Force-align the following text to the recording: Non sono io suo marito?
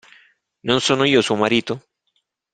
Non 0.63 0.81
sono 0.81 1.03
io 1.03 1.21
suo 1.21 1.35
marito? 1.35 1.83